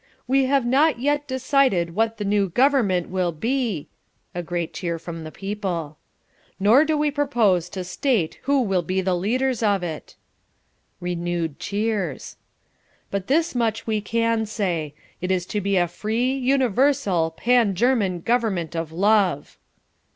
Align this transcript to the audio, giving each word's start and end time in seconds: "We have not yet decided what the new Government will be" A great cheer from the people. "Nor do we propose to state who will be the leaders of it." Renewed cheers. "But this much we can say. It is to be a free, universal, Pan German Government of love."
"We 0.27 0.45
have 0.45 0.65
not 0.65 0.97
yet 0.99 1.27
decided 1.27 1.93
what 1.93 2.17
the 2.17 2.25
new 2.25 2.49
Government 2.49 3.09
will 3.09 3.31
be" 3.31 3.87
A 4.33 4.41
great 4.41 4.73
cheer 4.73 4.97
from 4.97 5.23
the 5.23 5.31
people. 5.31 5.95
"Nor 6.59 6.85
do 6.85 6.97
we 6.97 7.11
propose 7.11 7.69
to 7.69 7.83
state 7.83 8.39
who 8.45 8.61
will 8.63 8.81
be 8.81 9.01
the 9.01 9.13
leaders 9.13 9.61
of 9.61 9.83
it." 9.83 10.15
Renewed 10.99 11.59
cheers. 11.59 12.35
"But 13.11 13.27
this 13.27 13.53
much 13.53 13.85
we 13.85 14.01
can 14.01 14.47
say. 14.47 14.95
It 15.21 15.29
is 15.29 15.45
to 15.45 15.61
be 15.61 15.77
a 15.77 15.87
free, 15.87 16.33
universal, 16.33 17.29
Pan 17.37 17.75
German 17.75 18.21
Government 18.21 18.75
of 18.75 18.91
love." 18.91 19.59